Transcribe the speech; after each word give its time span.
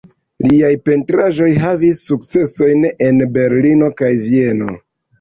Liaj 0.45 0.71
pentraĵoj 0.87 1.51
havis 1.65 2.03
sukcesojn 2.13 2.91
en 3.11 3.25
Berlino 3.39 3.95
kaj 4.05 4.15
Vieno. 4.29 4.79